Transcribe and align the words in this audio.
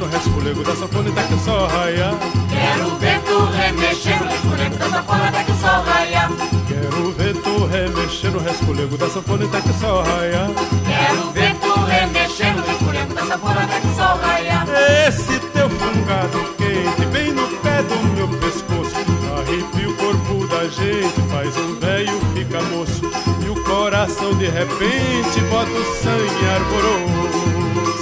no 0.00 0.06
resfolego 0.06 0.62
da 0.64 0.74
sanfona 0.74 1.10
até 1.10 1.22
que 1.24 1.34
o 1.34 1.38
sol 1.38 1.66
raia. 1.68 2.14
Quero 2.48 2.96
ver 2.96 3.20
tu 3.20 3.44
remexer 3.44 4.18
no 4.18 4.30
resfolego 4.30 4.76
da 4.76 4.88
sanfona 4.88 5.28
até 5.28 5.44
que 5.44 5.52
o 5.52 5.56
sol 5.56 5.82
raia. 5.82 6.28
Quero 6.68 7.12
ver 7.12 7.36
tu 7.36 7.66
remexer 7.66 8.30
no 8.30 8.38
resfolego 8.38 8.96
da 8.96 9.10
sanfona 9.10 9.44
até 9.44 9.60
que 9.60 9.68
o 9.68 9.74
sol 9.74 10.02
raia. 10.02 10.50
Quero 10.86 11.30
ver 11.32 11.54
tu 11.56 11.80
remexer 11.84 12.56
no 12.56 12.62
resfolego 12.62 13.14
da 13.14 13.26
sanfona 13.26 13.60
até 13.60 13.80
que 13.80 13.86
o 13.86 13.94
sol 13.94 14.16
raia. 14.22 14.66
Esse 15.06 15.38
teu 15.38 15.68
fungado 15.68 16.54
quente 16.56 17.06
bem 17.12 17.32
no 17.32 17.46
pé 17.58 17.82
do 17.82 18.02
meu 18.14 18.28
pescoço 18.40 18.96
arrepia 19.38 19.90
o 19.90 19.96
corpo 19.96 20.46
da 20.48 20.66
gente, 20.66 21.20
faz 21.30 21.56
um 21.58 21.74
velho 21.78 22.20
fica 22.32 22.62
moço 22.62 23.02
e 23.44 23.50
o 23.50 23.64
coração 23.64 24.34
de 24.34 24.46
repente 24.46 25.40
bota 25.50 25.70
o 25.70 25.84
sangue 25.96 26.46
arboroso. 26.56 27.99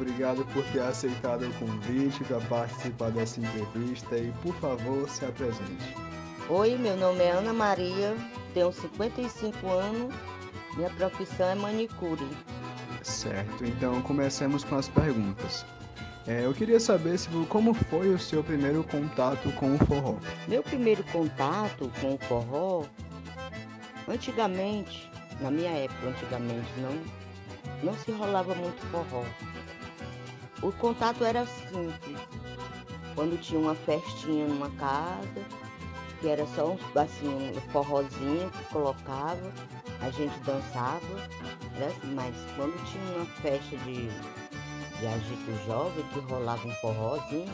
Obrigado 0.00 0.44
por 0.46 0.64
ter 0.72 0.80
aceitado 0.80 1.46
o 1.46 1.52
convite 1.54 2.24
para 2.24 2.40
participar 2.40 3.10
dessa 3.10 3.38
entrevista 3.38 4.16
e, 4.16 4.32
por 4.42 4.54
favor, 4.54 5.08
se 5.08 5.26
apresente. 5.26 5.94
Oi, 6.48 6.76
meu 6.76 6.96
nome 6.96 7.22
é 7.22 7.30
Ana 7.30 7.52
Maria, 7.52 8.16
tenho 8.54 8.72
55 8.72 9.68
anos, 9.68 10.14
minha 10.74 10.88
profissão 10.90 11.50
é 11.50 11.54
manicure. 11.54 12.26
Certo, 13.02 13.64
então 13.64 14.00
comecemos 14.02 14.64
com 14.64 14.76
as 14.76 14.88
perguntas. 14.88 15.66
É, 16.26 16.44
eu 16.44 16.54
queria 16.54 16.80
saber 16.80 17.18
se, 17.18 17.28
como 17.48 17.74
foi 17.74 18.08
o 18.08 18.18
seu 18.18 18.42
primeiro 18.42 18.82
contato 18.84 19.52
com 19.52 19.74
o 19.74 19.78
forró. 19.78 20.16
Meu 20.48 20.62
primeiro 20.62 21.04
contato 21.04 21.90
com 22.00 22.14
o 22.14 22.18
forró, 22.18 22.84
antigamente, 24.08 25.10
na 25.40 25.50
minha 25.50 25.70
época, 25.70 26.08
antigamente, 26.08 26.68
não, 26.78 27.92
não 27.92 27.98
se 27.98 28.10
rolava 28.12 28.54
muito 28.54 28.80
forró. 28.90 29.24
O 30.62 30.70
contato 30.72 31.24
era 31.24 31.46
simples. 31.46 32.18
Quando 33.14 33.40
tinha 33.40 33.58
uma 33.58 33.74
festinha 33.74 34.46
numa 34.46 34.70
casa, 34.72 35.44
que 36.20 36.28
era 36.28 36.46
só 36.48 36.72
um, 36.72 36.78
assim, 36.98 37.52
um 37.56 37.60
forrozinho 37.72 38.50
que 38.50 38.64
colocava, 38.64 39.52
a 40.00 40.10
gente 40.10 40.38
dançava, 40.40 41.00
assim, 41.76 42.14
mas 42.14 42.34
quando 42.56 42.76
tinha 42.90 43.16
uma 43.16 43.26
festa 43.26 43.76
de, 43.78 44.08
de 44.98 45.06
agito 45.06 45.66
jovem, 45.66 46.04
que 46.12 46.20
rolava 46.20 46.68
um 46.68 46.74
forrozinho, 46.74 47.52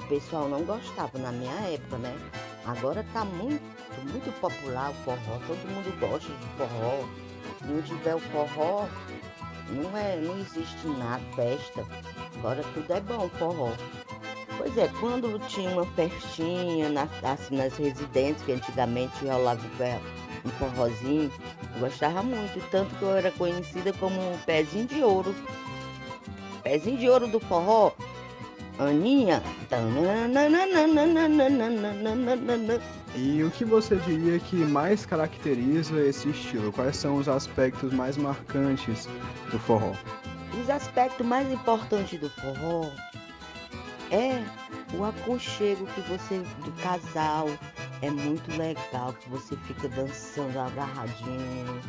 o 0.00 0.06
pessoal 0.06 0.48
não 0.48 0.64
gostava 0.64 1.18
na 1.18 1.32
minha 1.32 1.54
época, 1.72 1.98
né? 1.98 2.16
Agora 2.66 3.04
tá 3.12 3.24
muito, 3.24 3.62
muito 4.12 4.40
popular 4.40 4.90
o 4.90 4.94
forró, 4.94 5.38
todo 5.46 5.68
mundo 5.68 5.98
gosta 5.98 6.32
de 6.32 6.46
forró. 6.56 7.04
Se 7.58 7.64
não 7.66 7.82
tiver 7.82 8.14
o 8.14 8.20
forró, 8.20 8.88
não, 9.70 9.96
é, 9.96 10.16
não 10.16 10.38
existe 10.38 10.86
nada, 10.86 11.22
festa. 11.34 11.84
Agora 12.44 12.62
tudo 12.74 12.92
é 12.92 13.00
bom, 13.00 13.26
forró. 13.38 13.72
Pois 14.58 14.76
é, 14.76 14.86
quando 15.00 15.38
tinha 15.48 15.70
uma 15.70 15.86
festinha 15.86 16.90
nas, 16.90 17.08
assim, 17.24 17.56
nas 17.56 17.74
residências, 17.74 18.42
que 18.42 18.52
antigamente 18.52 19.24
rolava 19.24 19.62
um 19.62 20.46
um 20.46 20.50
forrozinho, 20.50 21.32
eu 21.74 21.80
gostava 21.80 22.22
muito, 22.22 22.62
tanto 22.70 22.94
que 22.96 23.02
eu 23.02 23.16
era 23.16 23.30
conhecida 23.30 23.94
como 23.94 24.20
um 24.20 24.36
pezinho 24.44 24.86
de 24.86 25.02
ouro. 25.02 25.34
Pezinho 26.62 26.98
de 26.98 27.08
ouro 27.08 27.26
do 27.28 27.40
forró, 27.40 27.92
Aninha. 28.78 29.42
E 33.16 33.42
o 33.42 33.50
que 33.52 33.64
você 33.64 33.96
diria 33.96 34.38
que 34.38 34.56
mais 34.56 35.06
caracteriza 35.06 35.98
esse 35.98 36.28
estilo? 36.28 36.70
Quais 36.70 36.94
são 36.98 37.16
os 37.16 37.26
aspectos 37.26 37.90
mais 37.90 38.18
marcantes 38.18 39.08
do 39.50 39.58
forró? 39.58 39.94
Os 40.60 40.70
aspectos 40.70 41.26
mais 41.26 41.50
importantes 41.52 42.18
do 42.18 42.30
forró 42.30 42.88
é 44.10 44.42
o 44.96 45.04
aconchego 45.04 45.86
que 45.86 46.00
você, 46.02 46.38
do 46.64 46.72
casal, 46.82 47.48
é 48.00 48.10
muito 48.10 48.56
legal, 48.56 49.12
que 49.14 49.28
você 49.28 49.56
fica 49.66 49.88
dançando 49.88 50.58
agarradinho, 50.58 51.80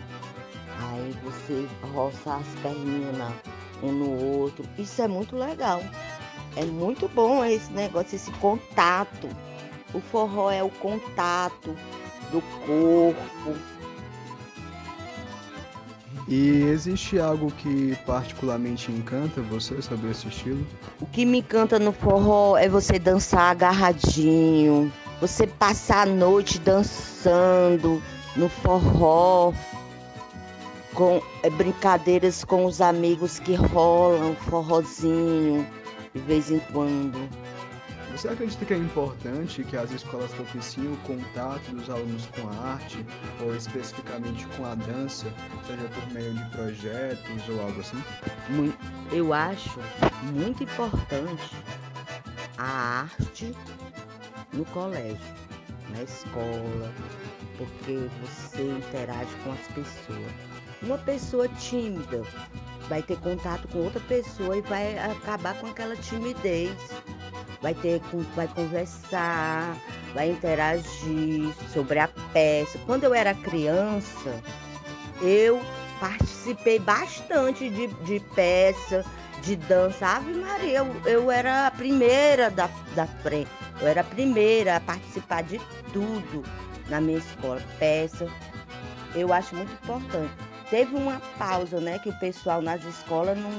aí 0.81 1.15
você 1.23 1.67
roça 1.93 2.35
as 2.35 2.47
perninhas 2.61 3.33
um 3.83 3.91
no 3.91 4.39
outro, 4.39 4.65
isso 4.77 5.01
é 5.01 5.07
muito 5.07 5.35
legal. 5.35 5.81
É 6.55 6.63
muito 6.63 7.09
bom 7.09 7.43
esse 7.43 7.71
negócio, 7.73 8.15
esse 8.15 8.31
contato. 8.33 9.27
O 9.93 9.99
forró 9.99 10.49
é 10.49 10.63
o 10.63 10.69
contato 10.69 11.75
do 12.31 12.41
corpo, 12.65 13.59
E 16.27 16.63
existe 16.63 17.19
algo 17.19 17.51
que 17.51 17.95
particularmente 18.05 18.91
encanta 18.91 19.41
você 19.41 19.79
sobre 19.81 20.09
esse 20.09 20.27
estilo? 20.27 20.65
O 20.99 21.05
que 21.05 21.23
me 21.23 21.39
encanta 21.39 21.77
no 21.77 21.91
forró 21.91 22.57
é 22.57 22.67
você 22.67 22.97
dançar 22.97 23.51
agarradinho, 23.51 24.91
você 25.21 25.45
passar 25.45 26.07
a 26.07 26.11
noite 26.11 26.57
dançando 26.57 28.01
no 28.35 28.49
forró, 28.49 29.53
com 30.95 31.21
é, 31.43 31.49
brincadeiras 31.49 32.43
com 32.43 32.65
os 32.65 32.81
amigos 32.81 33.37
que 33.37 33.53
rolam 33.53 34.33
forrozinho 34.35 35.67
de 36.13 36.21
vez 36.21 36.49
em 36.49 36.59
quando. 36.71 37.19
Você 38.15 38.29
acredita 38.29 38.63
que 38.63 38.73
é 38.73 38.77
importante 38.77 39.61
que 39.65 39.75
as 39.75 39.91
escolas 39.91 40.31
propiciem 40.31 40.87
o 40.93 40.95
contato 40.99 41.69
dos 41.71 41.89
alunos 41.89 42.25
com 42.27 42.47
a 42.47 42.71
arte, 42.71 43.05
ou 43.41 43.53
especificamente 43.53 44.47
com 44.55 44.65
a 44.65 44.73
dança, 44.73 45.25
seja 45.67 45.83
por 45.89 46.13
meio 46.13 46.33
de 46.33 46.49
projetos 46.51 47.49
ou 47.49 47.59
algo 47.59 47.81
assim? 47.81 48.01
Eu 49.11 49.33
acho 49.33 49.81
muito 50.31 50.63
importante 50.63 51.57
a 52.57 53.01
arte 53.01 53.53
no 54.53 54.63
colégio, 54.63 55.19
na 55.89 56.03
escola, 56.03 56.93
porque 57.57 58.09
você 58.21 58.63
interage 58.63 59.35
com 59.43 59.51
as 59.51 59.67
pessoas. 59.67 60.31
Uma 60.81 60.97
pessoa 60.99 61.49
tímida 61.49 62.21
vai 62.87 63.03
ter 63.03 63.17
contato 63.19 63.67
com 63.67 63.79
outra 63.79 63.99
pessoa 63.99 64.55
e 64.55 64.61
vai 64.61 64.97
acabar 64.99 65.59
com 65.59 65.67
aquela 65.67 65.97
timidez. 65.97 66.71
Vai 67.65 67.73
ter, 67.73 67.99
vai 68.35 68.47
conversar, 68.47 69.75
vai 70.13 70.29
interagir 70.29 71.51
sobre 71.73 71.97
a 71.97 72.07
peça. 72.31 72.77
Quando 72.85 73.05
eu 73.05 73.11
era 73.11 73.33
criança, 73.33 74.39
eu 75.19 75.59
participei 75.99 76.77
bastante 76.77 77.67
de, 77.67 77.87
de 77.87 78.19
peça, 78.35 79.03
de 79.41 79.55
dança. 79.55 80.05
Ave 80.05 80.35
Maria, 80.35 80.77
eu, 80.77 81.01
eu 81.07 81.31
era 81.31 81.65
a 81.65 81.71
primeira 81.71 82.51
da, 82.51 82.69
da 82.93 83.07
frente. 83.07 83.49
Eu 83.81 83.87
era 83.87 84.01
a 84.01 84.03
primeira 84.03 84.75
a 84.75 84.79
participar 84.79 85.41
de 85.41 85.59
tudo 85.91 86.43
na 86.87 87.01
minha 87.01 87.17
escola. 87.17 87.63
Peça, 87.79 88.27
eu 89.15 89.33
acho 89.33 89.55
muito 89.55 89.73
importante. 89.73 90.31
Teve 90.69 90.95
uma 90.95 91.19
pausa, 91.39 91.79
né? 91.79 91.97
Que 91.97 92.09
o 92.09 92.19
pessoal 92.19 92.61
nas 92.61 92.83
escolas 92.83 93.35
não, 93.35 93.51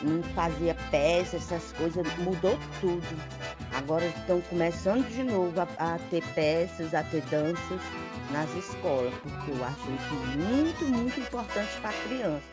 não 0.00 0.22
fazia 0.34 0.74
peça, 0.90 1.36
essas 1.36 1.70
coisas, 1.72 2.06
mudou 2.16 2.58
tudo. 2.80 3.41
Agora 3.82 4.06
estão 4.06 4.40
começando 4.42 5.04
de 5.08 5.24
novo 5.24 5.60
a, 5.60 5.94
a 5.94 5.98
ter 6.08 6.22
peças, 6.34 6.94
a 6.94 7.02
ter 7.02 7.20
danças 7.22 7.80
nas 8.30 8.48
escolas, 8.54 9.12
porque 9.14 9.50
eu 9.50 9.64
acho 9.64 9.80
isso 9.90 10.14
muito, 10.38 10.84
muito 10.84 11.18
importante 11.18 11.80
para 11.80 11.90
a 11.90 12.02
criança. 12.04 12.44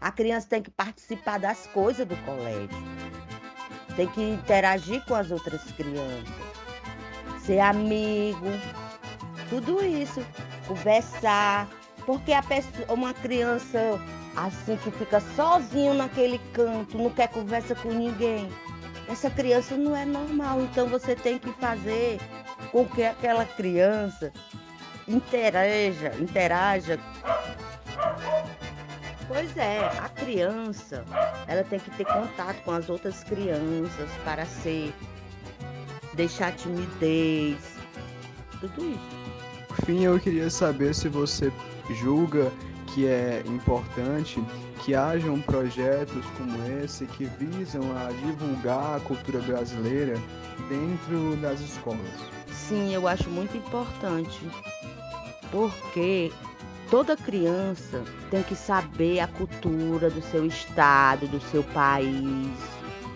A 0.00 0.12
criança 0.12 0.46
tem 0.48 0.62
que 0.62 0.70
participar 0.70 1.40
das 1.40 1.66
coisas 1.66 2.06
do 2.06 2.16
colégio, 2.18 2.68
tem 3.96 4.06
que 4.06 4.22
interagir 4.22 5.04
com 5.04 5.16
as 5.16 5.32
outras 5.32 5.62
crianças, 5.72 6.32
ser 7.40 7.58
amigo, 7.58 8.46
tudo 9.50 9.84
isso, 9.84 10.24
conversar, 10.68 11.68
porque 12.06 12.30
pessoa, 12.42 12.92
uma 12.94 13.12
criança 13.12 14.00
assim 14.36 14.76
que 14.76 14.92
fica 14.92 15.18
sozinho 15.34 15.94
naquele 15.94 16.38
canto, 16.52 16.96
não 16.96 17.10
quer 17.10 17.26
conversa 17.26 17.74
com 17.74 17.88
ninguém. 17.88 18.48
Essa 19.08 19.30
criança 19.30 19.76
não 19.76 19.96
é 19.96 20.04
normal, 20.04 20.60
então 20.62 20.86
você 20.86 21.16
tem 21.16 21.38
que 21.38 21.50
fazer 21.54 22.20
com 22.70 22.86
que 22.86 23.02
aquela 23.02 23.44
criança 23.44 24.30
interaja, 25.08 26.12
interaja. 26.20 27.00
Pois 29.26 29.56
é, 29.56 29.80
a 29.80 30.08
criança, 30.10 31.04
ela 31.46 31.64
tem 31.64 31.78
que 31.78 31.90
ter 31.92 32.04
contato 32.04 32.62
com 32.62 32.72
as 32.72 32.88
outras 32.90 33.24
crianças 33.24 34.10
para 34.24 34.44
ser 34.44 34.92
deixar 36.14 36.52
timidez, 36.52 37.58
tudo 38.60 38.90
isso. 38.90 39.68
Por 39.68 39.86
fim, 39.86 40.04
eu 40.04 40.18
queria 40.18 40.50
saber 40.50 40.94
se 40.94 41.08
você 41.08 41.52
julga 41.94 42.50
que 42.88 43.06
é 43.06 43.42
importante 43.46 44.42
que 44.88 44.94
hajam 44.94 45.38
projetos 45.42 46.24
como 46.38 46.64
esse 46.82 47.04
que 47.04 47.26
visam 47.26 47.82
a 47.94 48.10
divulgar 48.10 48.96
a 48.96 49.00
cultura 49.00 49.38
brasileira 49.40 50.14
dentro 50.66 51.36
das 51.42 51.60
escolas. 51.60 52.00
Sim, 52.50 52.94
eu 52.94 53.06
acho 53.06 53.28
muito 53.28 53.54
importante, 53.54 54.40
porque 55.50 56.32
toda 56.90 57.18
criança 57.18 58.02
tem 58.30 58.42
que 58.42 58.56
saber 58.56 59.20
a 59.20 59.26
cultura 59.26 60.08
do 60.08 60.22
seu 60.22 60.46
estado, 60.46 61.28
do 61.28 61.40
seu 61.50 61.62
país. 61.64 62.48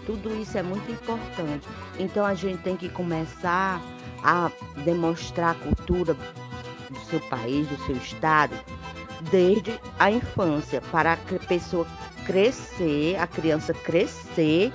Tudo 0.04 0.30
isso 0.42 0.58
é 0.58 0.62
muito 0.62 0.92
importante. 0.92 1.66
Então 1.98 2.26
a 2.26 2.34
gente 2.34 2.60
tem 2.60 2.76
que 2.76 2.90
começar 2.90 3.80
a 4.22 4.52
demonstrar 4.84 5.52
a 5.52 5.54
cultura 5.54 6.12
do 6.12 7.00
seu 7.08 7.20
país, 7.30 7.66
do 7.66 7.78
seu 7.86 7.96
estado, 7.96 8.54
desde 9.30 9.78
a 9.98 10.10
infância, 10.10 10.80
para 10.92 11.14
a 11.14 11.16
pessoa 11.46 11.86
crescer, 12.24 13.16
a 13.18 13.26
criança 13.26 13.72
crescer 13.72 14.72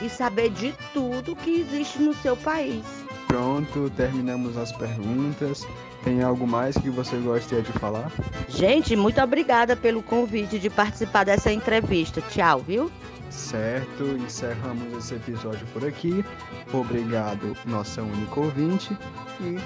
e 0.00 0.08
saber 0.08 0.50
de 0.50 0.74
tudo 0.92 1.36
que 1.36 1.60
existe 1.60 2.00
no 2.00 2.14
seu 2.14 2.36
país. 2.36 2.84
Pronto, 3.26 3.90
terminamos 3.96 4.56
as 4.56 4.72
perguntas. 4.72 5.66
Tem 6.02 6.22
algo 6.22 6.46
mais 6.46 6.76
que 6.76 6.88
você 6.88 7.16
gostaria 7.18 7.62
de 7.62 7.72
falar? 7.72 8.10
Gente, 8.48 8.96
muito 8.96 9.20
obrigada 9.20 9.76
pelo 9.76 10.02
convite 10.02 10.58
de 10.58 10.70
participar 10.70 11.24
dessa 11.24 11.52
entrevista. 11.52 12.22
Tchau, 12.22 12.60
viu? 12.60 12.90
Certo, 13.30 14.04
encerramos 14.16 14.96
esse 14.96 15.14
episódio 15.14 15.66
por 15.72 15.84
aqui. 15.84 16.24
Obrigado, 16.72 17.54
nossa 17.66 18.02
única 18.02 18.40
ouvinte, 18.40 18.96
e 19.40 19.58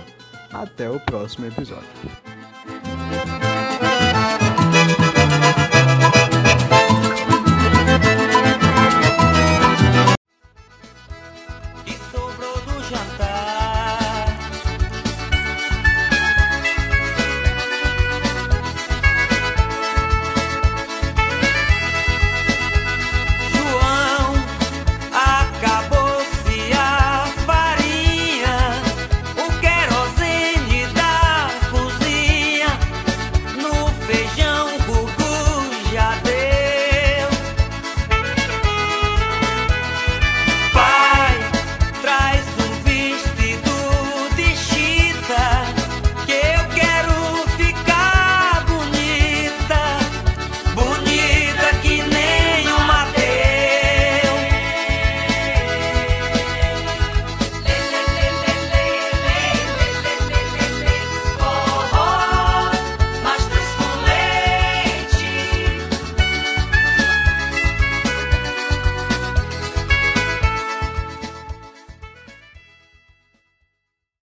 até 0.53 0.91
o 0.91 0.99
próximo 1.01 1.47
episódio. 1.47 1.89